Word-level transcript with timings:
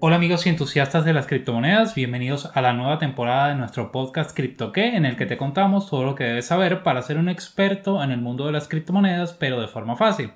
Hola 0.00 0.14
amigos 0.14 0.46
y 0.46 0.48
entusiastas 0.48 1.04
de 1.04 1.12
las 1.12 1.26
criptomonedas, 1.26 1.96
bienvenidos 1.96 2.52
a 2.54 2.62
la 2.62 2.72
nueva 2.72 3.00
temporada 3.00 3.48
de 3.48 3.56
nuestro 3.56 3.90
podcast 3.90 4.30
CryptoQué 4.30 4.94
en 4.94 5.04
el 5.04 5.16
que 5.16 5.26
te 5.26 5.36
contamos 5.36 5.90
todo 5.90 6.04
lo 6.04 6.14
que 6.14 6.22
debes 6.22 6.46
saber 6.46 6.84
para 6.84 7.02
ser 7.02 7.18
un 7.18 7.28
experto 7.28 8.00
en 8.00 8.12
el 8.12 8.20
mundo 8.20 8.46
de 8.46 8.52
las 8.52 8.68
criptomonedas 8.68 9.32
pero 9.32 9.60
de 9.60 9.66
forma 9.66 9.96
fácil. 9.96 10.30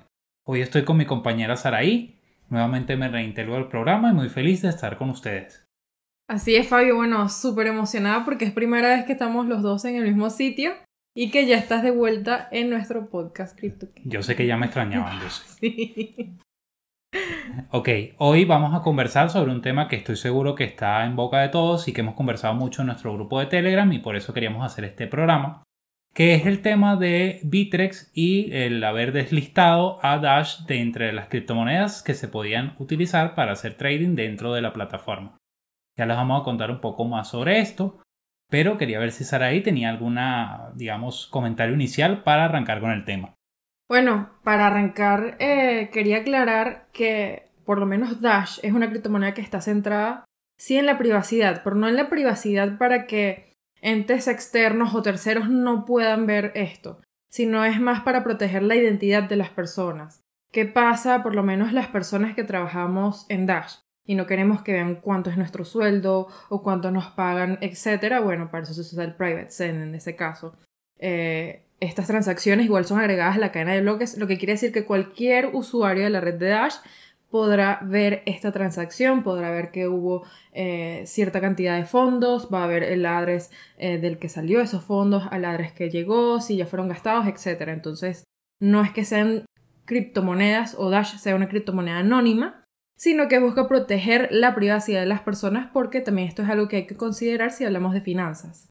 Hoy 0.45 0.59
estoy 0.59 0.83
con 0.83 0.97
mi 0.97 1.05
compañera 1.05 1.55
Saraí, 1.55 2.19
nuevamente 2.49 2.97
me 2.97 3.07
reintegro 3.07 3.55
al 3.55 3.69
programa 3.69 4.11
y 4.11 4.13
muy 4.13 4.27
feliz 4.27 4.63
de 4.63 4.67
estar 4.67 4.97
con 4.97 5.09
ustedes. 5.09 5.63
Así 6.27 6.57
es 6.57 6.67
Fabio, 6.67 6.97
bueno, 6.97 7.29
súper 7.29 7.67
emocionada 7.67 8.25
porque 8.25 8.43
es 8.43 8.51
primera 8.51 8.89
vez 8.89 9.05
que 9.05 9.13
estamos 9.13 9.47
los 9.47 9.61
dos 9.61 9.85
en 9.85 9.95
el 9.95 10.03
mismo 10.03 10.29
sitio 10.29 10.73
y 11.15 11.31
que 11.31 11.45
ya 11.45 11.57
estás 11.57 11.83
de 11.83 11.91
vuelta 11.91 12.49
en 12.51 12.69
nuestro 12.69 13.09
podcast 13.09 13.57
CryptoQué. 13.57 14.01
Yo 14.03 14.23
sé 14.23 14.35
que 14.35 14.45
ya 14.45 14.57
me 14.57 14.65
extrañaban, 14.65 15.19
yo 15.23 15.29
sé. 15.29 15.47
Sí. 15.47 16.37
Ok, 17.69 17.89
hoy 18.17 18.45
vamos 18.45 18.73
a 18.73 18.81
conversar 18.81 19.29
sobre 19.29 19.51
un 19.51 19.61
tema 19.61 19.87
que 19.87 19.95
estoy 19.95 20.15
seguro 20.15 20.55
que 20.55 20.63
está 20.63 21.05
en 21.05 21.15
boca 21.15 21.39
de 21.39 21.49
todos 21.49 21.87
y 21.87 21.93
que 21.93 22.01
hemos 22.01 22.15
conversado 22.15 22.53
mucho 22.53 22.81
en 22.81 22.87
nuestro 22.87 23.13
grupo 23.13 23.39
de 23.39 23.47
Telegram 23.47 23.91
y 23.91 23.99
por 23.99 24.15
eso 24.15 24.33
queríamos 24.33 24.65
hacer 24.65 24.85
este 24.85 25.07
programa, 25.07 25.63
que 26.13 26.35
es 26.35 26.45
el 26.45 26.61
tema 26.61 26.95
de 26.95 27.39
Bitrex 27.43 28.11
y 28.13 28.51
el 28.53 28.83
haber 28.83 29.11
deslistado 29.11 29.99
a 30.03 30.17
Dash 30.19 30.65
de 30.65 30.81
entre 30.81 31.13
las 31.13 31.27
criptomonedas 31.27 32.03
que 32.03 32.13
se 32.13 32.27
podían 32.27 32.75
utilizar 32.79 33.35
para 33.35 33.53
hacer 33.53 33.75
trading 33.75 34.15
dentro 34.15 34.53
de 34.53 34.61
la 34.61 34.73
plataforma. 34.73 35.37
Ya 35.97 36.05
les 36.05 36.17
vamos 36.17 36.41
a 36.41 36.43
contar 36.43 36.71
un 36.71 36.81
poco 36.81 37.05
más 37.05 37.29
sobre 37.29 37.59
esto, 37.59 38.01
pero 38.49 38.77
quería 38.77 38.99
ver 38.99 39.11
si 39.11 39.23
Saraí 39.23 39.61
tenía 39.61 39.89
alguna, 39.89 40.71
digamos, 40.75 41.27
comentario 41.27 41.75
inicial 41.75 42.23
para 42.23 42.45
arrancar 42.45 42.79
con 42.79 42.91
el 42.91 43.05
tema. 43.05 43.35
Bueno, 43.89 44.29
para 44.43 44.67
arrancar, 44.67 45.35
eh, 45.39 45.89
quería 45.91 46.17
aclarar 46.17 46.87
que 46.93 47.45
por 47.65 47.79
lo 47.79 47.85
menos 47.85 48.21
Dash 48.21 48.59
es 48.63 48.73
una 48.73 48.89
criptomoneda 48.89 49.33
que 49.33 49.41
está 49.41 49.61
centrada 49.61 50.25
sí 50.57 50.77
en 50.77 50.85
la 50.85 50.97
privacidad, 50.97 51.61
pero 51.63 51.75
no 51.75 51.87
en 51.87 51.95
la 51.95 52.09
privacidad 52.09 52.77
para 52.77 53.05
que 53.05 53.57
entes 53.81 54.27
externos 54.27 54.95
o 54.95 55.01
terceros 55.01 55.49
no 55.49 55.85
puedan 55.85 56.25
ver 56.25 56.51
esto, 56.55 57.01
sino 57.29 57.65
es 57.65 57.79
más 57.79 58.01
para 58.01 58.23
proteger 58.23 58.63
la 58.63 58.75
identidad 58.75 59.23
de 59.23 59.35
las 59.35 59.49
personas. 59.49 60.21
¿Qué 60.51 60.65
pasa 60.65 61.23
por 61.23 61.35
lo 61.35 61.43
menos 61.43 61.73
las 61.73 61.87
personas 61.87 62.35
que 62.35 62.43
trabajamos 62.43 63.25
en 63.29 63.45
Dash? 63.45 63.75
y 64.05 64.15
no 64.15 64.25
queremos 64.25 64.61
que 64.61 64.73
vean 64.73 64.95
cuánto 64.95 65.29
es 65.29 65.37
nuestro 65.37 65.65
sueldo 65.65 66.27
o 66.49 66.61
cuánto 66.61 66.91
nos 66.91 67.07
pagan, 67.11 67.57
etcétera, 67.61 68.19
bueno, 68.19 68.51
para 68.51 68.63
eso 68.63 68.73
se 68.73 68.81
usa 68.81 69.03
el 69.03 69.15
private 69.15 69.51
send 69.51 69.81
en 69.81 69.95
ese 69.95 70.15
caso. 70.15 70.57
Eh, 70.99 71.65
estas 71.83 72.07
transacciones 72.07 72.65
igual 72.65 72.85
son 72.85 72.99
agregadas 72.99 73.35
a 73.35 73.39
la 73.39 73.51
cadena 73.51 73.73
de 73.73 73.81
bloques, 73.81 74.17
lo 74.17 74.27
que 74.27 74.37
quiere 74.37 74.53
decir 74.53 74.71
que 74.71 74.85
cualquier 74.85 75.49
usuario 75.53 76.03
de 76.03 76.09
la 76.09 76.21
red 76.21 76.35
de 76.35 76.49
Dash 76.49 76.75
podrá 77.29 77.79
ver 77.83 78.21
esta 78.25 78.51
transacción, 78.51 79.23
podrá 79.23 79.49
ver 79.49 79.71
que 79.71 79.87
hubo 79.87 80.23
eh, 80.51 81.03
cierta 81.07 81.41
cantidad 81.41 81.75
de 81.77 81.85
fondos, 81.85 82.47
va 82.53 82.63
a 82.63 82.67
ver 82.67 82.83
el 82.83 83.05
address 83.05 83.51
eh, 83.77 83.97
del 83.97 84.19
que 84.19 84.29
salió 84.29 84.61
esos 84.61 84.83
fondos, 84.83 85.23
al 85.31 85.43
address 85.45 85.73
que 85.73 85.89
llegó, 85.89 86.39
si 86.39 86.57
ya 86.57 86.67
fueron 86.67 86.89
gastados, 86.89 87.25
etc. 87.25 87.69
Entonces, 87.69 88.23
no 88.61 88.83
es 88.83 88.91
que 88.91 89.03
sean 89.03 89.45
criptomonedas 89.85 90.75
o 90.77 90.89
Dash 90.89 91.17
sea 91.17 91.35
una 91.35 91.49
criptomoneda 91.49 91.97
anónima, 91.97 92.63
sino 92.97 93.27
que 93.27 93.39
busca 93.39 93.67
proteger 93.67 94.29
la 94.31 94.53
privacidad 94.55 95.01
de 95.01 95.07
las 95.07 95.21
personas 95.21 95.69
porque 95.73 96.01
también 96.01 96.27
esto 96.27 96.43
es 96.43 96.49
algo 96.49 96.67
que 96.67 96.77
hay 96.77 96.87
que 96.87 96.95
considerar 96.95 97.51
si 97.51 97.65
hablamos 97.65 97.93
de 97.93 98.01
finanzas. 98.01 98.69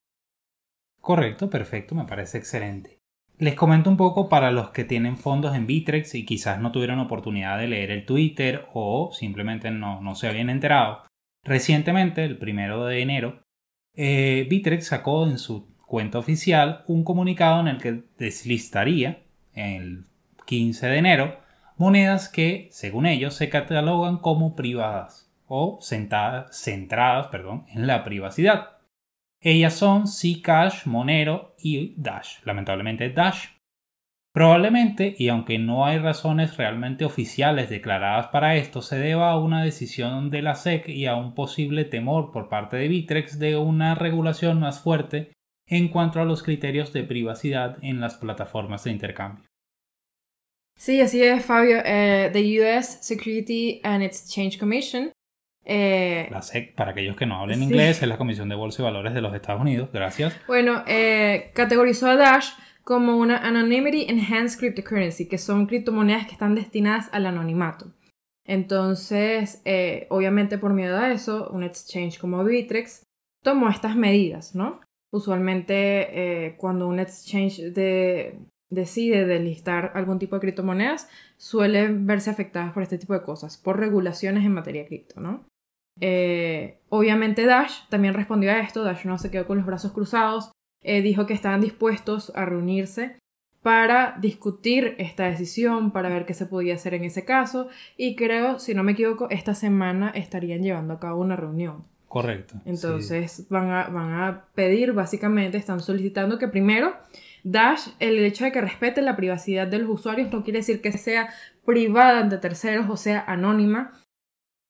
Correcto, 1.01 1.51
perfecto, 1.51 1.97
me 1.97 2.05
parece 2.05 2.39
excelente. 2.39 3.02
Les 3.39 3.55
comento 3.55 3.91
un 3.91 3.97
poco 3.97 4.29
para 4.29 4.51
los 4.51 4.71
que 4.71 4.85
tienen 4.85 5.17
fondos 5.17 5.57
en 5.57 5.67
Bitrex 5.67 6.15
y 6.15 6.25
quizás 6.25 6.61
no 6.61 6.71
tuvieron 6.71 7.01
oportunidad 7.01 7.59
de 7.59 7.69
leer 7.69 7.91
el 7.91 8.07
Twitter 8.07 8.67
o 8.73 9.11
simplemente 9.13 9.71
no, 9.71 10.15
se 10.15 10.29
habían 10.29 10.51
enterado. 10.51 11.03
Recientemente, 11.43 12.25
el 12.25 12.39
primero 12.39 12.85
de 12.85 13.03
enero, 13.03 13.43
eh, 13.95 14.47
Bitrex 14.49 14.87
sacó 14.87 15.27
en 15.27 15.39
su 15.39 15.75
cuenta 15.87 16.19
oficial 16.19 16.85
un 16.87 17.05
comunicado 17.05 17.61
en 17.61 17.69
el 17.69 17.79
que 17.79 18.03
deslistaría 18.17 19.25
el 19.55 20.05
15 20.47 20.87
de 20.87 20.97
enero 20.97 21.43
monedas 21.77 22.29
que, 22.29 22.69
según 22.71 23.07
ellos, 23.07 23.35
se 23.35 23.49
catalogan 23.49 24.19
como 24.19 24.55
privadas 24.55 25.33
o 25.47 25.81
centradas 25.83 27.27
perdón, 27.27 27.67
en 27.69 27.87
la 27.87 28.05
privacidad. 28.05 28.72
Ellas 29.45 29.75
son 29.75 30.07
Zcash, 30.07 30.87
Monero 30.87 31.57
y 31.59 31.95
Dash. 32.01 32.39
Lamentablemente 32.45 33.11
Dash. 33.11 33.49
Probablemente, 34.33 35.15
y 35.19 35.29
aunque 35.29 35.59
no 35.59 35.85
hay 35.85 35.99
razones 35.99 36.57
realmente 36.57 37.05
oficiales 37.05 37.69
declaradas 37.69 38.29
para 38.29 38.57
esto, 38.57 38.81
se 38.81 38.99
deba 38.99 39.31
a 39.31 39.39
una 39.39 39.63
decisión 39.63 40.31
de 40.31 40.41
la 40.41 40.55
SEC 40.55 40.89
y 40.89 41.07
a 41.07 41.17
un 41.17 41.35
posible 41.35 41.85
temor 41.85 42.33
por 42.33 42.49
parte 42.49 42.77
de 42.79 42.89
Bitrex 42.89 43.39
de 43.39 43.57
una 43.57 43.95
regulación 43.95 44.61
más 44.61 44.81
fuerte 44.81 45.33
en 45.67 45.89
cuanto 45.89 46.21
a 46.21 46.25
los 46.25 46.43
criterios 46.43 46.93
de 46.93 47.03
privacidad 47.03 47.77
en 47.83 48.01
las 48.01 48.17
plataformas 48.17 48.85
de 48.85 48.93
intercambio. 48.93 49.45
Sí, 50.79 51.01
así 51.01 51.23
es, 51.23 51.45
Fabio. 51.45 51.79
Eh, 51.85 52.31
the 52.33 52.61
US 52.63 52.99
Security 53.03 53.81
and 53.85 54.03
Exchange 54.03 54.59
Commission 54.59 55.13
eh, 55.65 56.29
la 56.31 56.43
SEC, 56.43 56.75
para 56.75 56.91
aquellos 56.91 57.17
que 57.17 57.27
no 57.27 57.37
hablen 57.37 57.63
inglés, 57.63 58.03
es 58.03 58.09
la 58.09 58.19
Comisión 58.19 58.49
de 58.49 58.55
Bolsa 58.55 58.83
y 58.83 58.85
Valores 58.85 59.15
de 59.15 59.21
los 59.21 59.35
Estados 59.35 59.61
Unidos. 59.61 59.91
Gracias. 59.93 60.35
Bueno, 60.47 60.83
eh, 60.87 61.51
categorizó 61.55 62.09
a 62.09 62.17
Dash 62.17 62.51
como 62.85 63.17
una 63.17 63.39
Anonymity 63.39 64.07
Enhanced 64.09 64.59
Cryptocurrency, 64.59 65.29
que 65.29 65.39
son 65.39 65.67
criptomonedas 65.67 66.27
que 66.27 66.33
están 66.33 66.55
destinadas 66.55 67.09
al 67.13 67.27
anonimato. 67.27 67.93
Entonces, 68.45 69.63
eh, 69.65 70.09
obviamente 70.11 70.59
por 70.59 70.73
miedo 70.73 70.99
a 70.99 71.13
eso, 71.13 71.49
un 71.51 71.63
exchange 71.63 72.19
como 72.19 72.43
Bitrex 72.43 73.05
tomó 73.45 73.69
estas 73.69 73.95
medidas, 73.95 74.57
¿no? 74.57 74.81
Usualmente 75.13 76.57
cuando 76.59 76.89
un 76.89 76.99
exchange 76.99 77.61
decide 78.71 79.27
delistar 79.27 79.93
algún 79.95 80.19
tipo 80.19 80.37
de 80.37 80.41
criptomonedas, 80.41 81.09
suelen 81.37 82.07
verse 82.07 82.31
afectadas 82.31 82.73
por 82.73 82.83
este 82.83 82.97
tipo 82.99 83.13
de 83.13 83.23
cosas, 83.23 83.59
por 83.59 83.79
regulaciones 83.79 84.45
en 84.45 84.55
materia 84.55 84.87
cripto, 84.87 85.21
¿no? 85.21 85.45
Eh, 86.01 86.79
obviamente 86.89 87.45
Dash 87.47 87.87
también 87.89 88.15
respondió 88.15 88.51
a 88.51 88.61
esto, 88.61 88.83
Dash 88.83 89.05
no 89.05 89.19
se 89.19 89.31
quedó 89.31 89.47
con 89.47 89.59
los 89.59 89.67
brazos 89.67 89.93
cruzados, 89.93 90.53
eh, 90.83 91.03
dijo 91.03 91.27
que 91.27 91.35
estaban 91.35 91.61
dispuestos 91.61 92.33
a 92.35 92.45
reunirse 92.45 93.17
para 93.63 94.17
discutir 94.21 94.97
esta 94.99 95.25
decisión, 95.25 95.93
para 95.93 96.09
ver 96.09 96.27
qué 96.27 96.35
se 96.35 96.47
podía 96.47 96.75
hacer 96.75 96.95
en 96.95 97.05
ese 97.05 97.25
caso 97.25 97.69
y 97.97 98.17
creo, 98.17 98.59
si 98.59 98.75
no 98.75 98.83
me 98.83 98.93
equivoco, 98.93 99.29
esta 99.31 99.55
semana 99.55 100.11
estarían 100.11 100.63
llevando 100.63 100.95
a 100.95 100.99
cabo 100.99 101.21
una 101.21 101.37
reunión. 101.37 101.85
Correcto. 102.09 102.57
Entonces 102.67 103.47
van, 103.49 103.71
a, 103.71 103.89
van 103.89 104.13
a 104.13 104.45
pedir, 104.55 104.93
básicamente, 104.93 105.57
están 105.57 105.81
solicitando 105.81 106.39
que 106.39 106.49
primero 106.49 106.95
Dash, 107.45 107.89
el 107.99 108.19
hecho 108.19 108.45
de 108.45 108.53
que 108.53 108.61
respete 108.61 109.03
la 109.03 109.17
privacidad 109.17 109.67
de 109.67 109.79
los 109.79 109.91
usuarios 109.91 110.31
no 110.31 110.45
quiere 110.45 110.59
decir 110.61 110.81
que 110.81 110.93
sea 110.93 111.31
privada 111.65 112.21
ante 112.21 112.39
terceros 112.39 112.87
o 112.89 112.97
sea 112.97 113.25
anónima, 113.27 113.93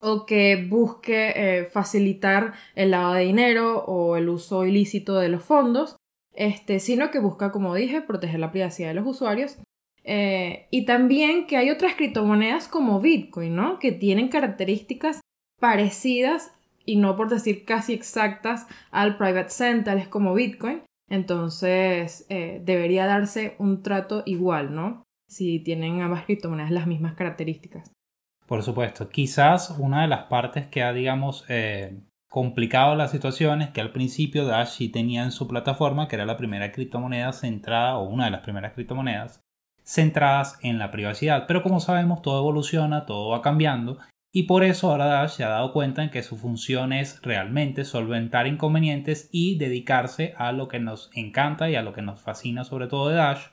o 0.03 0.27
que 0.27 0.67
busque 0.69 1.33
eh, 1.35 1.65
facilitar 1.67 2.55
el 2.75 2.91
lavado 2.91 3.15
de 3.15 3.23
dinero 3.23 3.85
o 3.85 4.17
el 4.17 4.29
uso 4.29 4.67
ilícito 4.67 5.15
de 5.19 5.29
los 5.29 5.45
fondos, 5.45 5.97
este, 6.35 6.81
sino 6.81 7.11
que 7.11 7.21
busca, 7.21 7.53
como 7.53 7.75
dije, 7.75 8.03
proteger 8.03 8.41
la 8.41 8.51
privacidad 8.51 8.89
de 8.89 8.95
los 8.95 9.07
usuarios. 9.07 9.59
Eh, 10.03 10.67
y 10.73 10.85
también 10.87 11.47
que 11.47 11.57
hay 11.57 11.71
otras 11.71 11.95
criptomonedas 11.95 12.67
como 12.67 13.01
Bitcoin, 13.01 13.55
¿no? 13.55 13.79
Que 13.79 13.93
tienen 13.93 14.29
características 14.29 15.21
parecidas 15.61 16.53
y 16.85 16.97
no 16.97 17.17
por 17.17 17.29
decir 17.29 17.65
casi 17.65 17.93
exactas 17.93 18.67
al 18.91 19.17
private 19.17 19.51
central 19.51 20.09
como 20.09 20.35
Bitcoin. 20.35 20.83
Entonces 21.09 22.27
eh, 22.29 22.61
debería 22.65 23.07
darse 23.07 23.55
un 23.59 23.83
trato 23.83 24.25
igual, 24.27 24.75
¿no? 24.75 25.05
Si 25.29 25.61
tienen 25.61 26.03
ambas 26.03 26.25
criptomonedas 26.25 26.73
las 26.73 26.89
mismas 26.89 27.15
características. 27.15 27.93
Por 28.53 28.63
supuesto, 28.63 29.09
quizás 29.09 29.75
una 29.79 30.03
de 30.03 30.09
las 30.09 30.25
partes 30.25 30.67
que 30.67 30.83
ha, 30.83 30.93
digamos, 30.93 31.47
eh, 31.49 32.03
complicado 32.29 32.95
la 32.95 33.09
situación 33.09 33.63
es 33.63 33.71
que 33.71 33.81
al 33.81 33.93
principio 33.93 34.45
Dash 34.45 34.69
sí 34.69 34.91
tenía 34.91 35.25
en 35.25 35.33
su 35.33 35.49
plataforma, 35.49 36.07
que 36.07 36.17
era 36.17 36.27
la 36.27 36.37
primera 36.37 36.71
criptomoneda 36.71 37.33
centrada, 37.33 37.97
o 37.97 38.07
una 38.07 38.27
de 38.27 38.31
las 38.31 38.43
primeras 38.43 38.75
criptomonedas, 38.75 39.41
centradas 39.83 40.59
en 40.61 40.79
la 40.79 40.91
privacidad. 40.91 41.47
Pero 41.49 41.63
como 41.63 41.81
sabemos, 41.81 42.21
todo 42.21 42.41
evoluciona, 42.41 43.07
todo 43.07 43.31
va 43.31 43.41
cambiando, 43.41 43.97
y 44.35 44.43
por 44.43 44.65
eso 44.65 44.91
ahora 44.91 45.07
Dash 45.07 45.31
se 45.31 45.45
ha 45.45 45.49
dado 45.49 45.73
cuenta 45.73 46.03
en 46.03 46.11
que 46.11 46.23
su 46.23 46.37
función 46.37 46.93
es 46.93 47.23
realmente 47.23 47.87
solventar 47.87 48.47
inconvenientes 48.47 49.31
y 49.33 49.57
dedicarse 49.57 50.35
a 50.37 50.53
lo 50.53 50.69
que 50.69 50.79
nos 50.79 51.11
encanta 51.15 51.71
y 51.71 51.77
a 51.77 51.83
lo 51.83 51.95
que 51.95 52.03
nos 52.03 52.21
fascina 52.21 52.65
sobre 52.65 52.87
todo 52.87 53.09
de 53.09 53.15
Dash, 53.15 53.47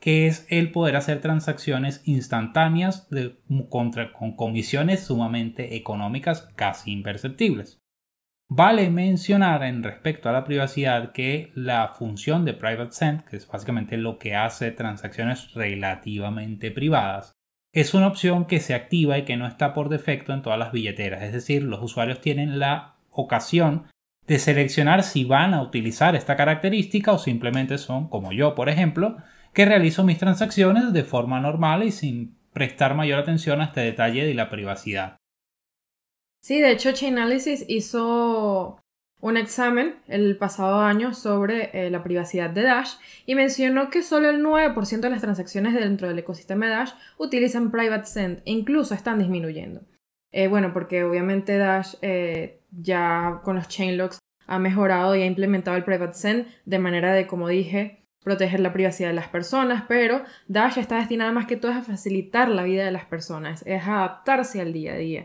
que 0.00 0.26
es 0.26 0.46
el 0.50 0.70
poder 0.72 0.96
hacer 0.96 1.20
transacciones 1.20 2.02
instantáneas 2.04 3.08
con 3.70 4.36
comisiones 4.36 5.04
sumamente 5.04 5.76
económicas 5.76 6.48
casi 6.54 6.92
imperceptibles. 6.92 7.80
Vale 8.48 8.90
mencionar 8.90 9.64
en 9.64 9.82
respecto 9.82 10.28
a 10.28 10.32
la 10.32 10.44
privacidad 10.44 11.10
que 11.10 11.50
la 11.56 11.88
función 11.88 12.44
de 12.44 12.54
Private 12.54 12.92
Send, 12.92 13.24
que 13.24 13.36
es 13.36 13.48
básicamente 13.48 13.96
lo 13.96 14.18
que 14.18 14.36
hace 14.36 14.70
transacciones 14.70 15.52
relativamente 15.54 16.70
privadas, 16.70 17.32
es 17.72 17.92
una 17.92 18.06
opción 18.06 18.46
que 18.46 18.60
se 18.60 18.74
activa 18.74 19.18
y 19.18 19.24
que 19.24 19.36
no 19.36 19.48
está 19.48 19.74
por 19.74 19.88
defecto 19.88 20.32
en 20.32 20.42
todas 20.42 20.58
las 20.58 20.70
billeteras. 20.70 21.22
Es 21.22 21.32
decir, 21.32 21.64
los 21.64 21.82
usuarios 21.82 22.20
tienen 22.20 22.60
la 22.60 22.94
ocasión 23.10 23.86
de 24.28 24.38
seleccionar 24.38 25.02
si 25.02 25.24
van 25.24 25.52
a 25.52 25.62
utilizar 25.62 26.14
esta 26.14 26.36
característica 26.36 27.12
o 27.12 27.18
simplemente 27.18 27.78
son, 27.78 28.08
como 28.08 28.32
yo 28.32 28.54
por 28.54 28.68
ejemplo, 28.68 29.16
que 29.56 29.64
realizo 29.64 30.04
mis 30.04 30.18
transacciones 30.18 30.92
de 30.92 31.02
forma 31.02 31.40
normal 31.40 31.82
y 31.82 31.90
sin 31.90 32.36
prestar 32.52 32.94
mayor 32.94 33.18
atención 33.18 33.62
a 33.62 33.64
este 33.64 33.80
detalle 33.80 34.26
de 34.26 34.34
la 34.34 34.50
privacidad. 34.50 35.16
Sí, 36.42 36.60
de 36.60 36.72
hecho 36.72 36.92
Chainalysis 36.92 37.64
hizo 37.66 38.78
un 39.22 39.38
examen 39.38 39.94
el 40.08 40.36
pasado 40.36 40.80
año 40.80 41.14
sobre 41.14 41.70
eh, 41.72 41.90
la 41.90 42.02
privacidad 42.02 42.50
de 42.50 42.64
Dash 42.64 42.96
y 43.24 43.34
mencionó 43.34 43.88
que 43.88 44.02
solo 44.02 44.28
el 44.28 44.44
9% 44.44 45.00
de 45.00 45.10
las 45.10 45.22
transacciones 45.22 45.72
dentro 45.72 46.06
del 46.06 46.18
ecosistema 46.18 46.66
de 46.66 46.72
Dash 46.72 46.92
utilizan 47.16 47.70
Private 47.70 48.04
Send 48.04 48.42
e 48.44 48.52
incluso 48.52 48.92
están 48.92 49.20
disminuyendo. 49.20 49.80
Eh, 50.32 50.48
bueno, 50.48 50.74
porque 50.74 51.02
obviamente 51.02 51.56
Dash 51.56 51.94
eh, 52.02 52.60
ya 52.72 53.40
con 53.42 53.56
los 53.56 53.68
chainlocks 53.68 54.18
ha 54.46 54.58
mejorado 54.58 55.16
y 55.16 55.22
ha 55.22 55.26
implementado 55.26 55.78
el 55.78 55.84
Private 55.84 56.12
Send 56.12 56.46
de 56.66 56.78
manera 56.78 57.14
de, 57.14 57.26
como 57.26 57.48
dije, 57.48 58.05
proteger 58.26 58.58
la 58.58 58.72
privacidad 58.72 59.10
de 59.10 59.14
las 59.14 59.28
personas, 59.28 59.84
pero 59.86 60.24
Dash 60.48 60.78
está 60.78 60.96
destinada 60.96 61.30
más 61.30 61.46
que 61.46 61.56
todo 61.56 61.70
a 61.70 61.82
facilitar 61.82 62.48
la 62.48 62.64
vida 62.64 62.84
de 62.84 62.90
las 62.90 63.04
personas, 63.04 63.62
es 63.66 63.86
adaptarse 63.86 64.60
al 64.60 64.72
día 64.72 64.94
a 64.94 64.96
día. 64.96 65.24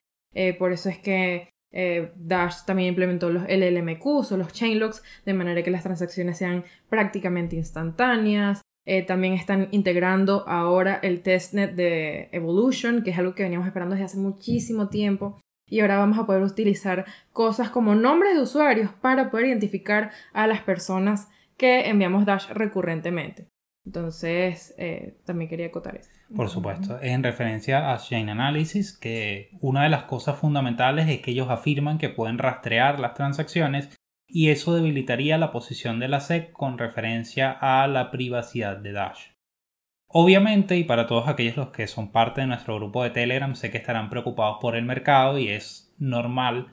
por 0.59 0.71
eso 0.71 0.87
es 0.87 0.99
que 0.99 1.49
eh, 1.71 2.11
Dash 2.15 2.63
también 2.65 2.89
implementó 2.89 3.31
los 3.31 3.43
LLMQs 3.47 4.31
o 4.31 4.37
los 4.37 4.53
chainlocks 4.53 5.01
de 5.25 5.33
manera 5.33 5.63
que 5.63 5.71
las 5.71 5.81
transacciones 5.81 6.37
sean 6.37 6.63
prácticamente 6.89 7.55
instantáneas. 7.55 8.61
Eh, 8.85 9.03
también 9.03 9.33
están 9.33 9.67
integrando 9.71 10.47
ahora 10.47 10.99
el 11.01 11.23
testnet 11.23 11.73
de 11.73 12.29
Evolution, 12.33 13.01
que 13.01 13.09
es 13.09 13.17
algo 13.17 13.33
que 13.33 13.43
veníamos 13.43 13.67
esperando 13.67 13.95
desde 13.95 14.05
hace 14.05 14.17
muchísimo 14.17 14.89
tiempo. 14.89 15.39
Y 15.67 15.79
ahora 15.79 15.97
vamos 15.97 16.19
a 16.19 16.27
poder 16.27 16.43
utilizar 16.43 17.05
cosas 17.33 17.71
como 17.71 17.95
nombres 17.95 18.35
de 18.35 18.41
usuarios 18.41 18.91
para 19.01 19.31
poder 19.31 19.47
identificar 19.47 20.11
a 20.33 20.45
las 20.45 20.61
personas 20.61 21.29
que 21.61 21.87
enviamos 21.87 22.25
Dash 22.25 22.49
recurrentemente. 22.49 23.47
Entonces, 23.85 24.73
eh, 24.79 25.19
también 25.25 25.47
quería 25.47 25.67
acotar 25.67 25.95
eso. 25.95 26.09
Por 26.35 26.49
supuesto, 26.49 26.97
en 26.99 27.21
referencia 27.21 27.93
a 27.93 27.99
Chain 27.99 28.29
Analysis, 28.29 28.97
que 28.97 29.51
una 29.61 29.83
de 29.83 29.89
las 29.89 30.03
cosas 30.05 30.39
fundamentales 30.39 31.07
es 31.07 31.21
que 31.21 31.31
ellos 31.31 31.51
afirman 31.51 31.99
que 31.99 32.09
pueden 32.09 32.39
rastrear 32.39 32.99
las 32.99 33.13
transacciones 33.13 33.95
y 34.27 34.49
eso 34.49 34.73
debilitaría 34.73 35.37
la 35.37 35.51
posición 35.51 35.99
de 35.99 36.07
la 36.07 36.19
SEC 36.19 36.51
con 36.51 36.79
referencia 36.79 37.51
a 37.51 37.87
la 37.87 38.09
privacidad 38.09 38.77
de 38.77 38.93
Dash. 38.93 39.27
Obviamente, 40.07 40.77
y 40.77 40.83
para 40.83 41.05
todos 41.05 41.27
aquellos 41.27 41.57
los 41.57 41.69
que 41.69 41.85
son 41.85 42.11
parte 42.11 42.41
de 42.41 42.47
nuestro 42.47 42.75
grupo 42.77 43.03
de 43.03 43.11
Telegram, 43.11 43.53
sé 43.53 43.69
que 43.69 43.77
estarán 43.77 44.09
preocupados 44.09 44.57
por 44.59 44.75
el 44.75 44.83
mercado 44.85 45.37
y 45.37 45.49
es 45.49 45.93
normal 45.99 46.70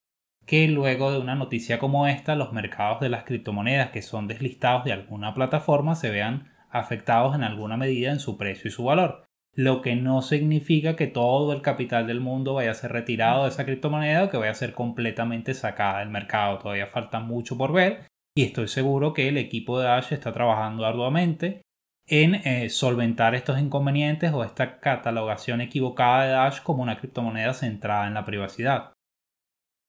que 0.48 0.66
luego 0.66 1.12
de 1.12 1.18
una 1.18 1.34
noticia 1.34 1.78
como 1.78 2.06
esta, 2.06 2.34
los 2.34 2.54
mercados 2.54 3.00
de 3.00 3.10
las 3.10 3.24
criptomonedas 3.24 3.90
que 3.90 4.00
son 4.00 4.26
deslistados 4.26 4.82
de 4.82 4.92
alguna 4.92 5.34
plataforma 5.34 5.94
se 5.94 6.08
vean 6.08 6.50
afectados 6.70 7.34
en 7.34 7.42
alguna 7.42 7.76
medida 7.76 8.10
en 8.10 8.18
su 8.18 8.38
precio 8.38 8.68
y 8.68 8.72
su 8.72 8.84
valor, 8.84 9.26
lo 9.52 9.82
que 9.82 9.94
no 9.94 10.22
significa 10.22 10.96
que 10.96 11.06
todo 11.06 11.52
el 11.52 11.60
capital 11.60 12.06
del 12.06 12.20
mundo 12.20 12.54
vaya 12.54 12.70
a 12.70 12.74
ser 12.74 12.92
retirado 12.92 13.42
de 13.42 13.50
esa 13.50 13.66
criptomoneda 13.66 14.24
o 14.24 14.30
que 14.30 14.38
vaya 14.38 14.52
a 14.52 14.54
ser 14.54 14.72
completamente 14.72 15.52
sacada 15.52 15.98
del 15.98 16.08
mercado. 16.08 16.58
Todavía 16.58 16.86
falta 16.86 17.20
mucho 17.20 17.58
por 17.58 17.74
ver 17.74 18.06
y 18.34 18.44
estoy 18.44 18.68
seguro 18.68 19.12
que 19.12 19.28
el 19.28 19.36
equipo 19.36 19.78
de 19.78 19.84
Dash 19.84 20.14
está 20.14 20.32
trabajando 20.32 20.86
arduamente 20.86 21.60
en 22.06 22.36
eh, 22.36 22.70
solventar 22.70 23.34
estos 23.34 23.58
inconvenientes 23.60 24.32
o 24.32 24.42
esta 24.44 24.80
catalogación 24.80 25.60
equivocada 25.60 26.24
de 26.24 26.30
Dash 26.30 26.62
como 26.62 26.82
una 26.82 26.96
criptomoneda 26.96 27.52
centrada 27.52 28.06
en 28.06 28.14
la 28.14 28.24
privacidad. 28.24 28.92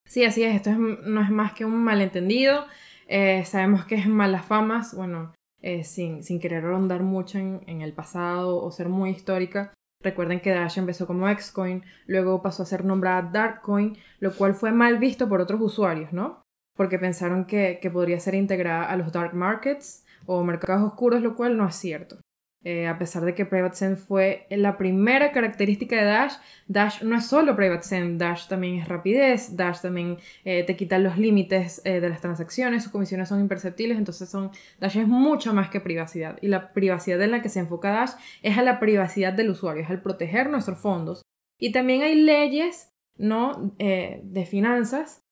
Sí, 0.10 0.26
así 0.26 0.44
es, 0.44 0.56
esto 0.56 0.72
no 0.72 1.22
es 1.22 1.30
más 1.30 1.54
que 1.54 1.66
un 1.66 1.84
malentendido. 1.84 2.66
Eh, 3.08 3.46
sabemos 3.46 3.86
que 3.86 3.94
es 3.94 4.08
malas 4.08 4.44
famas, 4.44 4.96
bueno, 4.96 5.34
eh, 5.62 5.84
sin, 5.84 6.24
querer 6.40 6.64
rondar 6.64 7.04
mucho 7.04 7.38
en, 7.38 7.82
el 7.82 7.94
pasado 7.94 8.58
o 8.58 8.72
ser 8.72 8.90
muy 8.90 9.12
histórica. 9.12 9.72
Recuerden 10.02 10.40
que 10.40 10.50
Dash 10.50 10.80
empezó 10.80 11.06
como 11.06 11.32
Xcoin, 11.32 11.84
luego 12.08 12.42
pasó 12.42 12.64
a 12.64 12.66
ser 12.66 12.86
nombrada 12.86 13.30
Darkcoin, 13.32 13.98
lo 14.20 14.34
cual 14.34 14.56
fue 14.56 14.72
mal 14.72 14.98
visto 14.98 15.30
por 15.30 15.42
otros 15.42 15.62
usuarios, 15.62 16.12
¿no? 16.12 16.42
Porque 16.76 16.98
pensaron 16.98 17.46
que, 17.46 17.78
que 17.80 17.92
podría 17.92 18.20
ser 18.20 18.34
integrada 18.34 18.90
a 18.90 18.98
los 18.98 19.12
dark 19.12 19.36
markets 19.36 20.06
o 20.26 20.44
mercados 20.44 20.88
oscuros, 20.88 21.22
lo 21.22 21.36
cual 21.36 21.56
no 21.56 21.68
es 21.68 21.76
cierto. 21.76 22.18
Eh, 22.62 22.88
a 22.88 22.98
pesar 22.98 23.24
de 23.24 23.34
que 23.34 23.46
PrivateSend 23.46 23.96
fue 23.96 24.46
la 24.50 24.78
primera 24.78 25.32
característica 25.32 25.96
de 25.96 26.04
Dash, 26.04 26.34
Dash 26.68 27.02
no 27.04 27.16
es 27.16 27.26
solo 27.26 27.56
PrivateSend, 27.56 28.20
Dash 28.20 28.48
también 28.50 28.76
es 28.80 28.88
rapidez, 28.90 29.56
Dash 29.56 29.80
también 29.80 30.18
eh, 30.44 30.66
te 30.66 30.76
quita 30.76 31.00
los 31.00 31.18
límites 31.18 31.82
eh, 31.86 32.02
de 32.02 32.10
las 32.10 32.20
transacciones, 32.20 32.84
sus 32.84 32.92
comisiones 32.92 33.30
son 33.30 33.40
imperceptibles, 33.40 33.98
entonces 33.98 34.28
son, 34.28 34.52
Dash 34.78 34.98
es 34.98 35.08
mucho 35.08 35.54
más 35.54 35.70
que 35.70 35.80
privacidad. 35.80 36.38
Y 36.42 36.50
la 36.50 36.74
privacidad 36.74 37.22
en 37.22 37.32
la 37.32 37.42
que 37.42 37.48
se 37.48 37.60
enfoca 37.62 37.92
Dash 37.92 38.12
es 38.42 38.58
a 38.58 38.62
la 38.62 38.82
privacidad 38.82 39.32
del 39.32 39.52
usuario, 39.52 39.84
es 39.84 39.90
al 39.90 40.02
proteger 40.02 40.50
nuestros 40.50 40.80
fondos. 40.80 41.22
Y 41.58 41.72
también 41.72 42.02
hay 42.02 42.16
leyes 42.16 42.92
¿no? 43.16 43.74
de 43.78 44.48
finanzas 44.50 45.24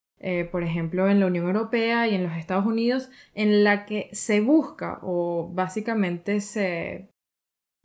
por 0.51 0.63
ejemplo, 0.63 1.07
en 1.07 1.19
la 1.19 1.27
Unión 1.27 1.45
Europea 1.45 2.07
y 2.07 2.15
en 2.15 2.23
los 2.23 2.35
Estados 2.35 2.65
Unidos, 2.65 3.11
en 3.35 3.63
la 3.63 3.85
que 3.85 4.09
se 4.13 4.41
busca 4.41 4.99
o 5.03 5.51
básicamente 5.53 6.41
se, 6.41 7.11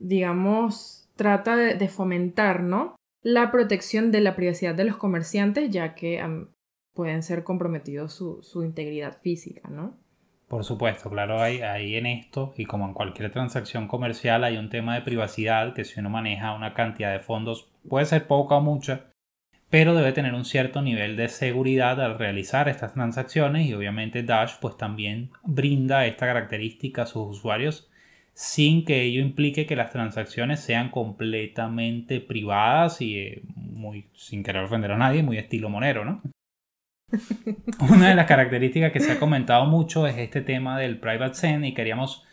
digamos, 0.02 1.08
trata 1.16 1.56
de, 1.56 1.88
fomentar, 1.88 2.62
¿no? 2.62 2.96
La 3.22 3.50
protección 3.50 4.10
de 4.10 4.20
la 4.20 4.34
privacidad 4.34 4.74
de 4.74 4.84
los 4.84 4.96
comerciantes, 4.96 5.70
ya 5.70 5.94
que 5.94 6.20
pueden 6.92 7.22
ser 7.22 7.44
comprometidos 7.44 8.12
su, 8.12 8.42
su, 8.42 8.64
integridad 8.64 9.18
física, 9.22 9.68
¿no? 9.70 9.96
Por 10.48 10.64
supuesto, 10.64 11.08
claro, 11.08 11.40
hay, 11.40 11.62
hay 11.62 11.94
en 11.94 12.06
esto, 12.06 12.52
y 12.56 12.66
como 12.66 12.86
en 12.86 12.92
cualquier 12.92 13.30
transacción 13.30 13.88
comercial, 13.88 14.44
hay 14.44 14.58
un 14.58 14.68
tema 14.68 14.94
de 14.94 15.02
privacidad 15.02 15.72
que 15.72 15.84
si 15.84 16.00
uno 16.00 16.10
maneja 16.10 16.54
una 16.54 16.74
cantidad 16.74 17.12
de 17.12 17.20
fondos, 17.20 17.70
puede 17.88 18.04
ser 18.04 18.26
poca 18.26 18.56
o 18.56 18.60
mucha, 18.60 19.12
pero 19.70 19.94
debe 19.94 20.12
tener 20.12 20.34
un 20.34 20.44
cierto 20.44 20.82
nivel 20.82 21.16
de 21.16 21.28
seguridad 21.28 21.98
al 22.02 22.18
realizar 22.18 22.68
estas 22.68 22.92
transacciones 22.92 23.66
y 23.66 23.72
obviamente 23.72 24.22
Dash 24.22 24.56
pues 24.60 24.76
también 24.76 25.30
brinda 25.44 26.04
esta 26.04 26.26
característica 26.26 27.04
a 27.04 27.06
sus 27.06 27.38
usuarios 27.38 27.90
sin 28.34 28.84
que 28.84 29.02
ello 29.02 29.20
implique 29.20 29.66
que 29.66 29.76
las 29.76 29.90
transacciones 29.90 30.60
sean 30.60 30.90
completamente 30.90 32.20
privadas 32.20 33.00
y 33.00 33.18
eh, 33.18 33.42
muy 33.56 34.08
sin 34.14 34.42
querer 34.42 34.64
ofender 34.64 34.92
a 34.92 34.98
nadie, 34.98 35.22
muy 35.22 35.38
estilo 35.38 35.68
monero, 35.68 36.04
¿no? 36.04 36.22
Una 37.90 38.08
de 38.08 38.14
las 38.14 38.26
características 38.26 38.92
que 38.92 39.00
se 39.00 39.12
ha 39.12 39.20
comentado 39.20 39.66
mucho 39.66 40.06
es 40.06 40.16
este 40.16 40.40
tema 40.40 40.78
del 40.78 40.98
private 40.98 41.34
send 41.34 41.66
y 41.66 41.74
queríamos 41.74 42.24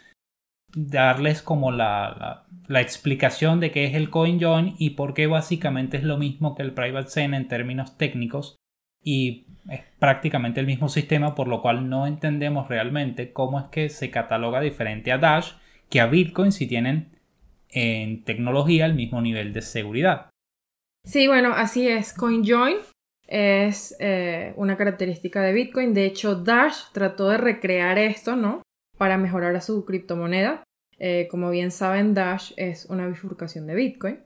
darles 0.73 1.41
como 1.41 1.71
la, 1.71 2.45
la, 2.67 2.79
explicación 2.79 3.59
de 3.59 3.71
qué 3.71 3.85
es 3.85 3.95
el 3.95 4.09
CoinJoin 4.09 4.75
y 4.77 4.91
por 4.91 5.13
qué 5.13 5.27
básicamente 5.27 5.97
es 5.97 6.03
lo 6.03 6.17
mismo 6.17 6.55
que 6.55 6.61
el 6.61 6.73
private 6.73 7.09
send 7.09 7.33
en 7.33 7.47
términos 7.47 7.97
técnicos 7.97 8.55
y 9.03 9.47
es 9.69 9.81
prácticamente 9.97 10.59
el 10.59 10.67
mismo 10.67 10.87
sistema 10.87 11.35
por 11.35 11.47
lo 11.47 11.61
cual 11.61 11.89
no 11.89 12.05
entendemos 12.05 12.69
realmente 12.69 13.33
cómo 13.33 13.59
es 13.59 13.65
que 13.65 13.89
se 13.89 14.11
cataloga 14.11 14.61
diferente 14.61 15.11
a 15.11 15.17
Dash 15.17 15.53
que 15.89 15.99
a 15.99 16.07
Bitcoin 16.07 16.51
si 16.51 16.67
tienen 16.67 17.09
en 17.69 18.23
tecnología 18.23 18.85
el 18.85 18.93
mismo 18.95 19.21
nivel 19.21 19.53
de 19.53 19.61
seguridad. 19.61 20.29
Sí, 21.05 21.27
bueno, 21.27 21.53
así 21.53 21.87
es. 21.87 22.13
CoinJoin 22.13 22.77
es 23.27 23.95
eh, 23.99 24.53
una 24.57 24.77
característica 24.77 25.41
de 25.41 25.53
Bitcoin. 25.53 25.93
De 25.93 26.05
hecho, 26.05 26.35
Dash 26.35 26.91
trató 26.93 27.29
de 27.29 27.37
recrear 27.37 27.97
esto, 27.97 28.35
¿no? 28.35 28.61
Para 28.97 29.17
mejorar 29.17 29.55
a 29.55 29.61
su 29.61 29.85
criptomoneda. 29.85 30.63
Eh, 30.97 31.27
como 31.29 31.49
bien 31.49 31.71
saben, 31.71 32.13
Dash 32.13 32.51
es 32.57 32.85
una 32.85 33.07
bifurcación 33.07 33.67
de 33.67 33.75
Bitcoin. 33.75 34.19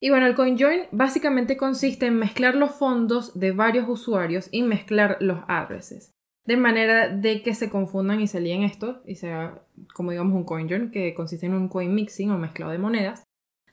Y 0.00 0.10
bueno, 0.10 0.26
el 0.26 0.34
CoinJoin 0.34 0.82
básicamente 0.92 1.56
consiste 1.56 2.06
en 2.06 2.18
mezclar 2.18 2.54
los 2.54 2.72
fondos 2.72 3.38
de 3.38 3.50
varios 3.52 3.88
usuarios 3.88 4.48
y 4.52 4.62
mezclar 4.62 5.16
los 5.20 5.40
addresses 5.48 6.12
de 6.48 6.56
manera 6.56 7.10
de 7.10 7.42
que 7.42 7.52
se 7.52 7.68
confundan 7.68 8.22
y 8.22 8.26
se 8.26 8.40
líen 8.40 8.62
esto 8.62 9.02
y 9.04 9.16
sea 9.16 9.60
como 9.92 10.12
digamos 10.12 10.34
un 10.34 10.44
coin 10.44 10.66
join 10.66 10.90
que 10.90 11.12
consiste 11.12 11.44
en 11.44 11.52
un 11.52 11.68
coin 11.68 11.94
mixing 11.94 12.30
o 12.30 12.38
mezclado 12.38 12.72
de 12.72 12.78
monedas, 12.78 13.24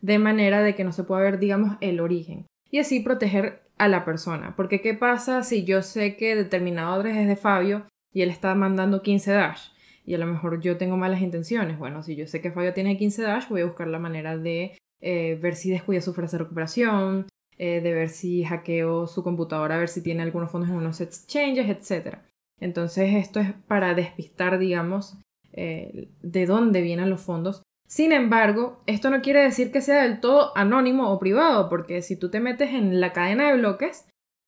de 0.02 0.20
manera 0.20 0.62
de 0.62 0.76
que 0.76 0.84
no 0.84 0.92
se 0.92 1.06
pueda 1.06 1.22
ver 1.22 1.40
digamos 1.40 1.78
el 1.80 2.02
origen 2.02 2.48
y 2.70 2.80
así 2.80 3.00
proteger 3.00 3.62
a 3.78 3.88
la 3.88 4.04
persona. 4.04 4.56
Porque 4.58 4.82
¿qué 4.82 4.94
pasa 4.94 5.42
si 5.42 5.64
yo 5.64 5.82
sé 5.84 6.18
que 6.18 6.36
determinado 6.36 6.96
adres 6.96 7.16
es 7.16 7.30
de 7.30 7.38
Fabio 7.38 7.88
y 8.12 8.24
él 8.24 8.30
está 8.30 8.54
mandando 8.56 9.02
15 9.02 9.32
dash? 9.32 9.70
Y 10.06 10.14
a 10.14 10.18
lo 10.18 10.26
mejor 10.26 10.60
yo 10.60 10.76
tengo 10.76 10.98
malas 10.98 11.22
intenciones. 11.22 11.80
Bueno, 11.80 12.04
si 12.04 12.18
yo 12.18 12.28
sé 12.28 12.42
que 12.42 12.52
Fabio 12.52 12.74
tiene 12.74 12.98
15 12.98 13.22
dash, 13.22 13.48
voy 13.48 13.62
a 13.62 13.66
buscar 13.66 13.88
la 13.88 14.00
manera 14.00 14.38
de 14.38 14.78
eh, 15.00 15.40
ver 15.42 15.56
si 15.56 15.70
descuida 15.72 16.02
su 16.02 16.14
frase 16.14 16.36
de 16.36 16.44
recuperación, 16.44 17.28
eh, 17.58 17.80
de 17.80 17.94
ver 17.94 18.10
si 18.10 18.44
hackeo 18.44 19.08
su 19.08 19.24
computadora, 19.24 19.76
a 19.76 19.80
ver 19.80 19.88
si 19.88 20.04
tiene 20.04 20.24
algunos 20.24 20.52
fondos 20.52 20.70
en 20.70 20.76
unos 20.76 21.00
exchanges, 21.00 21.70
etc. 21.70 22.18
Entonces 22.60 23.16
esto 23.16 23.40
es 23.40 23.54
para 23.68 23.94
despistar, 23.94 24.58
digamos, 24.58 25.18
eh, 25.54 26.10
de 26.22 26.46
dónde 26.46 26.82
vienen 26.82 27.10
los 27.10 27.22
fondos 27.22 27.64
Sin 27.88 28.12
embargo, 28.12 28.82
esto 28.88 29.10
no 29.10 29.22
quiere 29.22 29.42
decir 29.42 29.72
que 29.72 29.82
sea 29.82 30.04
del 30.04 30.20
todo 30.20 30.52
anónimo 30.58 31.12
o 31.12 31.20
privado, 31.20 31.70
porque 31.70 32.02
si 32.02 32.18
tú 32.18 32.30
te 32.30 32.40
metes 32.40 32.74
en 32.74 33.00
la 33.00 33.14
cadena 33.14 33.50
de 33.50 33.58
bloques, 33.58 34.06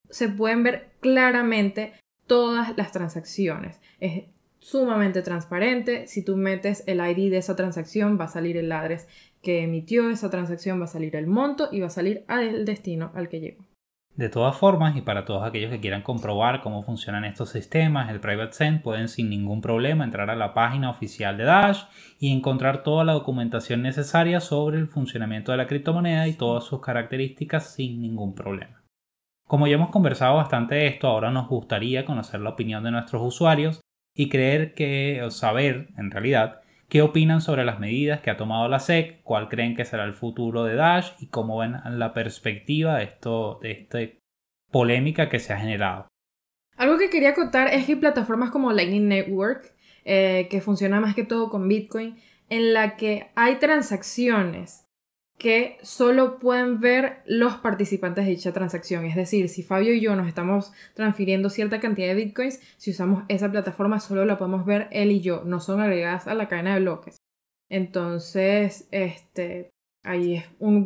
se 0.10 0.28
pueden 0.28 0.64
ver 0.64 0.92
claramente 1.00 1.94
todas 2.26 2.76
las 2.78 2.92
transacciones. 2.92 3.80
Es 4.00 4.26
sumamente 4.60 5.22
transparente. 5.22 6.08
Si 6.08 6.24
tú 6.24 6.36
metes 6.36 6.84
el 6.88 7.00
ID 7.00 7.32
de 7.32 7.38
esa 7.38 7.56
transacción, 7.56 8.18
va 8.20 8.26
a 8.26 8.30
salir 8.30 8.58
el 8.58 8.72
address 8.72 9.08
que 9.42 9.64
emitió 9.64 10.10
esa 10.10 10.30
transacción, 10.30 10.80
va 10.82 10.86
a 10.86 10.88
salir 10.88 11.16
el 11.16 11.28
monto 11.28 11.70
y 11.72 11.80
va 11.80 11.88
a 11.88 11.92
salir 11.92 12.26
el 12.28 12.66
destino 12.66 13.12
al 13.16 13.30
que 13.30 13.40
llegó. 13.40 13.67
De 14.18 14.30
todas 14.30 14.58
formas, 14.58 14.98
y 14.98 15.02
para 15.02 15.26
todos 15.26 15.48
aquellos 15.48 15.70
que 15.70 15.80
quieran 15.80 16.02
comprobar 16.02 16.62
cómo 16.62 16.82
funcionan 16.82 17.24
estos 17.24 17.52
sistemas, 17.52 18.10
el 18.10 18.20
Private 18.20 18.52
Send 18.52 18.82
pueden 18.82 19.10
sin 19.10 19.30
ningún 19.30 19.62
problema 19.62 20.04
entrar 20.04 20.32
a 20.32 20.36
la 20.36 20.56
página 20.56 20.90
oficial 20.90 21.38
de 21.38 21.44
Dash 21.44 21.84
y 22.20 22.36
encontrar 22.36 22.82
toda 22.82 23.06
la 23.06 23.14
documentación 23.14 23.84
necesaria 23.84 24.40
sobre 24.40 24.80
el 24.80 24.88
funcionamiento 24.88 25.52
de 25.52 25.60
la 25.60 25.68
criptomoneda 25.68 26.28
y 26.28 26.34
todas 26.34 26.64
sus 26.64 26.82
características 26.82 27.76
sin 27.76 28.02
ningún 28.02 28.34
problema. 28.34 28.82
Como 29.48 29.68
ya 29.68 29.76
hemos 29.76 29.92
conversado 29.92 30.38
bastante 30.38 30.74
de 30.74 30.88
esto, 30.88 31.08
ahora 31.08 31.30
nos 31.30 31.48
gustaría 31.48 32.04
conocer 32.04 32.40
la 32.40 32.50
opinión 32.50 32.84
de 32.84 32.90
nuestros 32.90 33.22
usuarios 33.22 33.82
y 34.16 34.30
creer 34.30 34.74
que, 34.74 35.22
o 35.24 35.30
saber 35.30 35.90
en 35.96 36.10
realidad, 36.10 36.62
qué 36.89 37.01
opinan 37.01 37.41
sobre 37.41 37.65
las 37.65 37.79
medidas 37.79 38.22
que 38.22 38.29
ha 38.29 38.38
tomado 38.38 38.67
la 38.67 38.79
SEC, 38.79 39.22
cuál 39.24 39.50
creen 39.50 39.75
que 39.75 39.86
será 39.86 40.06
el 40.06 40.13
futuro 40.13 40.63
de 40.63 40.75
Dash 40.75 41.12
y 41.20 41.27
cómo 41.27 41.58
ven 41.58 41.75
la 41.86 42.13
perspectiva 42.13 42.98
de, 42.98 43.03
esta 43.03 44.00
polémica 44.72 45.29
que 45.29 45.39
se 45.39 45.53
ha 45.53 45.58
generado. 45.58 46.08
Algo 46.77 46.98
que 46.98 47.10
quería 47.10 47.34
contar 47.34 47.74
es 47.74 47.86
que 47.86 47.94
hay 47.94 48.00
plataformas 48.00 48.51
como 48.51 48.72
Lightning 48.72 49.08
Network, 49.08 49.74
eh, 50.06 50.48
que 50.50 50.62
funciona 50.62 51.00
más 51.00 51.15
que 51.15 51.24
todo 51.24 51.50
con 51.50 51.67
Bitcoin, 51.67 52.17
en 52.50 52.74
la 52.74 52.96
que 52.96 53.29
hay 53.36 53.56
transacciones 53.56 54.87
que 55.38 55.77
solo 55.84 56.39
pueden 56.39 56.79
ver 56.79 57.22
los 57.25 57.56
participantes 57.58 58.25
de 58.25 58.32
dicha 58.32 58.53
transacción. 58.53 59.06
Es 59.06 59.15
decir, 59.15 59.50
si 59.50 59.62
Fabio 59.62 59.94
y 59.94 60.01
yo 60.01 60.15
nos 60.15 60.27
estamos 60.27 60.74
transfiriendo 60.96 61.50
cierta 61.50 61.79
cantidad 61.79 62.08
de 62.08 62.15
bitcoins, 62.15 62.60
si 62.77 62.91
usamos 62.91 63.24
esa 63.27 63.51
plataforma 63.51 64.00
solo 64.00 64.25
la 64.25 64.38
podemos 64.38 64.65
ver 64.65 64.88
él 64.91 65.12
y 65.12 65.22
yo, 65.22 65.44
no 65.46 65.60
son 65.60 65.79
agregadas 65.79 66.27
a 66.27 66.34
la 66.34 66.48
cadena 66.48 66.74
de 66.74 66.82
bloques. 66.82 67.17
Entonces, 67.70 68.88
este, 68.91 69.70
ahí 70.03 70.36
es 70.38 70.46
un, 70.60 70.86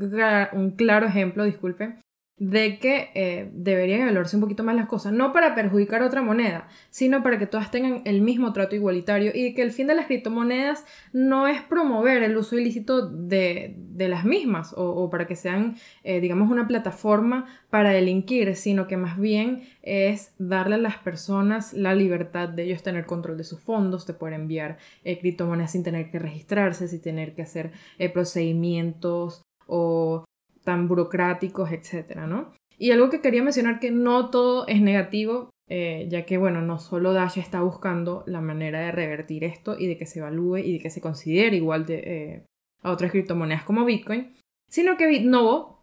un 0.53 0.72
claro 0.72 1.05
ejemplo, 1.05 1.46
disculpen, 1.46 2.01
de 2.42 2.80
que 2.80 3.12
eh, 3.14 3.52
deberían 3.54 4.02
evaluarse 4.02 4.36
un 4.36 4.42
poquito 4.42 4.64
más 4.64 4.76
las 4.76 4.88
cosas, 4.88 5.14
no 5.14 5.32
para 5.32 5.54
perjudicar 5.54 6.02
otra 6.02 6.24
moneda, 6.24 6.68
sino 6.90 7.22
para 7.22 7.38
que 7.38 7.46
todas 7.46 7.70
tengan 7.70 8.02
el 8.04 8.22
mismo 8.22 8.52
trato 8.52 8.76
igualitario 8.76 9.32
y 9.32 9.54
que 9.54 9.62
el 9.62 9.72
fin 9.72 9.86
de 9.86 9.94
las 9.94 10.08
criptomonedas 10.08 10.84
no 11.14 11.48
es 11.48 11.62
promover 11.62 12.24
el 12.24 12.36
uso 12.36 12.58
ilícito 12.58 13.08
de, 13.08 13.76
las 13.96 14.26
mismas 14.26 14.74
o, 14.76 15.08
para 15.12 15.28
que 15.28 15.36
sean, 15.36 15.76
eh, 16.04 16.20
digamos, 16.20 16.50
una 16.50 16.68
plataforma 16.68 17.46
para 17.70 17.92
delinquir, 17.92 18.56
sino 18.56 18.88
que 18.88 18.98
más 18.98 19.20
bien 19.20 19.62
es 19.84 20.34
darle 20.40 20.76
a 20.76 20.80
las 20.80 20.98
personas 20.98 21.74
la 21.74 21.94
libertad 21.94 22.50
de 22.50 22.64
ellos 22.64 22.82
tener 22.82 23.06
control 23.06 23.38
de 23.38 23.44
sus 23.44 23.60
fondos, 23.60 24.08
de 24.08 24.16
poder 24.16 24.34
enviar 24.34 24.80
eh, 25.04 25.20
criptomonedas 25.20 25.74
sin 25.74 25.84
tener 25.84 26.10
que 26.10 26.18
registrarse, 26.18 26.88
sin 26.88 27.02
tener 27.02 27.36
que 27.36 27.44
hacer 27.44 27.72
procedimientos 28.12 29.44
o 29.68 30.26
tan 30.63 30.88
burocráticos, 30.88 31.72
etcétera, 31.72 32.27
¿no? 32.27 32.53
Y 32.77 32.91
algo 32.91 33.10
que 33.10 33.22
quería 33.22 33.44
mencionar 33.44 33.80
que 33.80 33.91
no 33.91 34.30
todo 34.30 34.65
es 34.68 34.82
negativo, 34.82 35.51
eh, 35.68 36.08
ya 36.10 36.25
que, 36.25 36.38
bueno, 36.38 36.62
no 36.62 36.80
solo 36.80 37.13
Dash 37.13 37.38
está 37.38 37.62
buscando 37.62 38.24
la 38.25 38.41
manera 38.41 38.80
de 38.82 38.91
revertir 38.91 39.44
esto 39.44 39.77
y 39.77 39.88
de 39.88 39.98
que 39.98 40.06
se 40.06 40.20
evalúe 40.20 40.58
y 40.58 40.74
de 40.74 40.80
que 40.80 40.89
se 40.89 41.00
considere 41.00 41.56
igual 41.56 41.86
de, 41.86 41.96
eh, 41.98 42.44
a 42.82 42.91
otras 42.91 43.12
criptomonedas 43.12 43.63
como 43.63 43.86
Bitcoin, 43.86 44.34
sino 44.68 44.98
que 44.98 45.08
Bitnovo, 45.08 45.82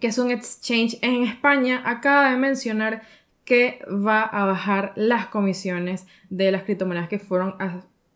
que 0.00 0.06
es 0.06 0.18
un 0.18 0.30
exchange 0.30 0.98
en 1.02 1.24
España, 1.24 1.82
acaba 1.84 2.30
de 2.30 2.36
mencionar 2.36 3.02
que 3.44 3.80
va 3.88 4.22
a 4.22 4.44
bajar 4.44 4.92
las 4.96 5.26
comisiones 5.26 6.06
de 6.30 6.50
las 6.50 6.62
criptomonedas 6.62 7.08
que 7.08 7.18
fueron 7.18 7.56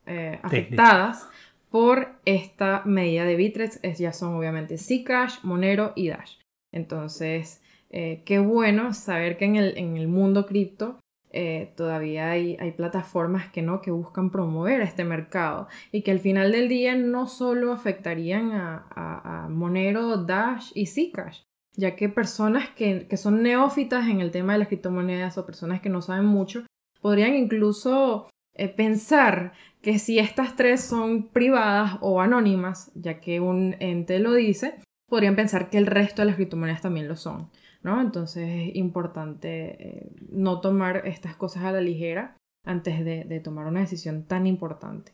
eh, 0.07 0.38
afectadas 0.43 1.29
por 1.71 2.21
esta 2.25 2.83
medida 2.85 3.25
de 3.25 3.37
Bitrex. 3.37 3.81
ya 3.99 4.12
son 4.12 4.35
obviamente 4.35 4.77
Zcash, 4.77 5.39
Monero 5.43 5.93
y 5.97 6.09
Dash. 6.09 6.37
Entonces, 6.73 7.62
eh, 7.91 8.23
qué 8.27 8.39
bueno 8.39 8.93
saber 8.93 9.37
que 9.37 9.47
en 9.47 9.57
el, 9.57 9.79
en 9.79 9.97
el 9.97 10.09
mundo 10.09 10.47
cripto 10.47 11.00
eh, 11.33 11.73
todavía 11.77 12.31
hay, 12.31 12.57
hay, 12.59 12.73
plataformas 12.73 13.50
que 13.53 13.62
no, 13.62 13.81
que 13.81 13.93
buscan 13.93 14.31
promover 14.31 14.81
este 14.81 15.05
mercado 15.05 15.69
y 15.93 16.03
que 16.03 16.11
al 16.11 16.19
final 16.19 16.50
del 16.50 16.69
día 16.69 16.97
no 16.97 17.29
solo 17.29 17.73
afectarían 17.73 18.50
a, 18.53 19.47
Monero, 19.49 20.17
Dash 20.17 20.73
y 20.75 20.87
Zcash, 20.87 21.43
ya 21.77 21.95
que 21.95 22.09
personas 22.09 22.69
que, 22.71 23.07
que, 23.09 23.17
son 23.17 23.43
neófitas 23.43 24.09
en 24.09 24.21
el 24.21 24.33
tema 24.33 24.55
de 24.55 24.61
las 24.61 24.69
criptomonedas 24.69 25.39
o 25.39 25.47
personas 25.47 25.81
que 25.81 25.89
no 25.89 26.03
saben 26.03 26.25
mucho, 26.25 26.65
podrían 27.00 27.35
incluso 27.35 28.29
eh, 28.61 28.69
pensar 28.69 29.52
que 29.81 29.99
si 29.99 30.19
estas 30.19 30.55
tres 30.57 30.83
son 30.83 31.29
privadas 31.29 31.97
o 32.02 32.21
anónimas, 32.21 32.93
ya 32.95 33.19
que 33.19 33.40
un 33.40 33.75
ente 33.81 34.19
lo 34.19 34.35
dice, 34.35 34.75
podrían 35.09 35.35
pensar 35.35 35.71
que 35.71 35.79
el 35.79 35.87
resto 35.87 36.21
de 36.21 36.26
las 36.26 36.37
criptomonedas 36.37 36.83
también 36.83 37.09
lo 37.09 37.17
son, 37.17 37.50
¿no? 37.83 38.00
Entonces 38.02 38.49
es 38.49 38.76
importante 38.76 39.49
eh, 39.88 40.12
no 40.29 40.61
tomar 40.61 41.07
estas 41.07 41.37
cosas 41.37 41.64
a 41.64 41.73
la 41.73 41.81
ligera 41.81 42.37
antes 42.67 43.02
de, 43.02 43.40
tomar 43.40 43.67
una 43.67 43.81
decisión 43.81 44.26
tan 44.26 44.47
importante. 44.47 45.12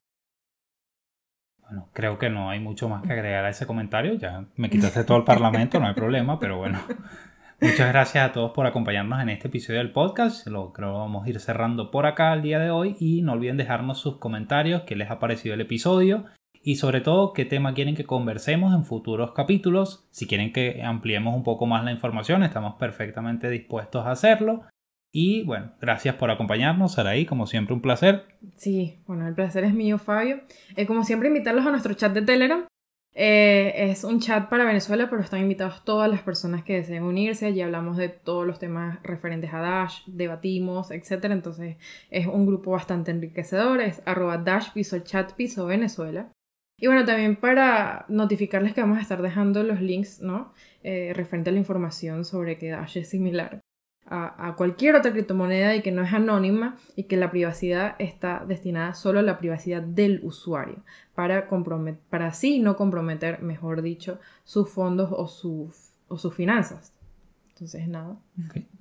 Bueno, 1.60 1.88
creo 1.92 2.18
que 2.18 2.28
no 2.28 2.50
hay 2.50 2.58
mucho 2.58 2.88
más 2.88 3.02
que 3.02 3.12
agregar 3.12 3.44
a 3.44 3.50
ese 3.50 3.66
comentario. 3.66 4.14
Ya 4.14 4.46
me 4.56 4.68
quitaste 4.70 5.04
todo 5.04 5.18
el 5.18 5.24
parlamento, 5.24 5.78
no 5.78 5.86
hay 5.86 5.94
problema, 5.94 6.40
pero 6.40 6.58
bueno, 6.58 6.80
Muchas 7.58 7.88
gracias 7.88 8.22
a 8.22 8.32
todos 8.32 8.52
por 8.52 8.66
acompañarnos 8.66 9.18
en 9.22 9.30
este 9.30 9.48
episodio 9.48 9.78
del 9.78 9.90
podcast. 9.90 10.46
Lo 10.46 10.74
creo 10.74 10.92
que 10.92 10.98
vamos 10.98 11.26
a 11.26 11.30
ir 11.30 11.40
cerrando 11.40 11.90
por 11.90 12.04
acá 12.04 12.34
el 12.34 12.42
día 12.42 12.58
de 12.58 12.70
hoy 12.70 12.96
y 13.00 13.22
no 13.22 13.32
olviden 13.32 13.56
dejarnos 13.56 13.98
sus 13.98 14.18
comentarios, 14.18 14.82
qué 14.82 14.94
les 14.94 15.10
ha 15.10 15.18
parecido 15.18 15.54
el 15.54 15.62
episodio 15.62 16.26
y 16.62 16.76
sobre 16.76 17.00
todo 17.00 17.32
qué 17.32 17.46
tema 17.46 17.72
quieren 17.72 17.94
que 17.94 18.04
conversemos 18.04 18.74
en 18.74 18.84
futuros 18.84 19.32
capítulos. 19.32 20.06
Si 20.10 20.26
quieren 20.26 20.52
que 20.52 20.82
ampliemos 20.82 21.34
un 21.34 21.44
poco 21.44 21.64
más 21.64 21.82
la 21.82 21.92
información, 21.92 22.42
estamos 22.42 22.74
perfectamente 22.74 23.48
dispuestos 23.48 24.04
a 24.04 24.10
hacerlo. 24.10 24.64
Y 25.10 25.44
bueno, 25.44 25.72
gracias 25.80 26.16
por 26.16 26.30
acompañarnos, 26.30 26.92
Saraí, 26.92 27.24
como 27.24 27.46
siempre 27.46 27.74
Eh, 33.18 33.72
es 33.90 34.04
un 34.04 34.20
chat 34.20 34.50
para 34.50 34.66
Venezuela, 34.66 35.08
pero 35.08 35.22
están 35.22 35.40
invitados 35.40 35.82
todas 35.86 36.10
las 36.10 36.20
personas 36.20 36.62
que 36.62 36.74
deseen 36.74 37.02
unirse. 37.02 37.46
Allí 37.46 37.62
hablamos 37.62 37.96
de 37.96 38.10
todos 38.10 38.46
los 38.46 38.58
temas 38.58 39.02
referentes 39.02 39.54
a 39.54 39.60
Dash, 39.60 40.02
debatimos, 40.06 40.90
etc. 40.90 41.24
Entonces 41.30 41.76
es 42.10 42.26
un 42.26 42.44
grupo 42.46 42.72
bastante 42.72 43.10
enriquecedor. 43.12 43.80
Es 43.80 44.02
arroba 44.04 44.36
Dash 44.36 44.70
piso 44.74 44.98
chat 44.98 45.32
piso 45.32 45.64
Venezuela. 45.64 46.30
Y 46.78 46.88
bueno, 46.88 47.06
también 47.06 47.36
para 47.36 48.04
notificarles 48.08 48.74
que 48.74 48.82
vamos 48.82 48.98
a 48.98 49.00
estar 49.02 49.22
dejando 49.22 49.62
los 49.62 49.80
links, 49.80 50.20
¿no? 50.20 50.52
Eh, 50.82 51.12
referente 51.14 51.48
a 51.48 51.54
la 51.54 51.58
información 51.58 52.26
sobre 52.26 52.58
que 52.58 52.68
Dash 52.68 52.98
es 52.98 53.08
similar 53.08 53.62
a, 54.08 54.54
cualquier 54.56 54.94
otra 54.94 55.12
criptomoneda 55.12 55.74
y 55.74 55.82
que 55.82 55.92
no 55.92 56.02
es 56.02 56.12
anónima 56.12 56.76
y 56.94 57.04
que 57.04 57.16
la 57.16 57.30
privacidad 57.30 57.96
está 57.98 58.44
destinada 58.46 58.94
solo 58.94 59.18
a 59.18 59.22
la 59.22 59.38
privacidad 59.38 59.82
del 59.82 60.20
usuario 60.22 60.76
para, 61.14 61.48
para 62.08 62.26
así 62.26 62.60
no 62.60 62.76
comprometer, 62.76 63.42
mejor 63.42 63.82
dicho, 63.82 64.20
sus 64.44 64.70
fondos 64.70 65.10
o, 65.12 65.72
o 66.08 66.18
sus 66.18 66.34
finanzas. 66.34 66.92
Entonces, 67.56 67.88
nada. 67.88 68.16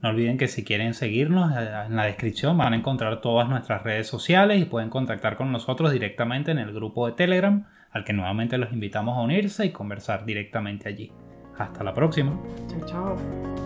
No 0.01 0.09
olviden 0.09 0.37
que 0.37 0.49
si 0.49 0.65
quieren 0.65 0.93
seguirnos, 0.93 1.55
eh, 1.55 1.85
en 1.87 1.95
la 1.95 2.03
descripción 2.03 2.57
van 2.57 2.73
a 2.73 2.75
encontrar 2.75 3.21
todas 3.21 3.47
nuestras 3.47 3.83
redes 3.83 4.05
sociales 4.05 4.61
y 4.61 4.65
pueden 4.65 4.89
contactar 4.89 5.37
con 5.37 5.49
nosotros 5.51 5.93
directamente 5.93 6.51
en 6.51 6.59
el 6.59 6.73
grupo 6.73 7.07
de 7.07 7.13
Telegram, 7.13 7.65
al 7.91 8.03
que 8.03 8.11
nuevamente 8.11 8.57
los 8.57 8.73
invitamos 8.73 9.17
a 9.17 9.21
unirse 9.21 9.65
y 9.65 9.71
conversar 9.71 10.25
directamente 10.25 10.89
allí. 10.89 11.09
Hasta 11.57 11.85
la 11.85 11.93
próxima. 11.93 12.37
Chao, 12.67 12.85
chao. 12.85 13.64